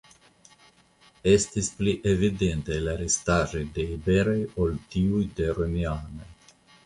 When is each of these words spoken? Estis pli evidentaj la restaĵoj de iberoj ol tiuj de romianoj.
Estis 1.31 1.67
pli 1.81 1.93
evidentaj 2.11 2.79
la 2.87 2.95
restaĵoj 3.03 3.61
de 3.77 3.85
iberoj 3.99 4.35
ol 4.65 4.75
tiuj 4.95 5.23
de 5.41 5.53
romianoj. 5.61 6.27